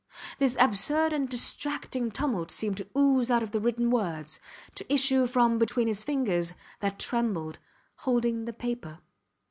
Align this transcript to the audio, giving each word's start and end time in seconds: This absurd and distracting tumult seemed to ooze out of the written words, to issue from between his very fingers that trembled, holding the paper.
This 0.39 0.57
absurd 0.59 1.13
and 1.13 1.29
distracting 1.29 2.09
tumult 2.09 2.49
seemed 2.49 2.77
to 2.77 2.87
ooze 2.97 3.29
out 3.29 3.43
of 3.43 3.51
the 3.51 3.59
written 3.59 3.91
words, 3.91 4.39
to 4.73 4.91
issue 4.91 5.27
from 5.27 5.59
between 5.59 5.87
his 5.87 6.03
very 6.03 6.15
fingers 6.15 6.55
that 6.79 6.97
trembled, 6.97 7.59
holding 7.97 8.45
the 8.45 8.53
paper. 8.53 8.97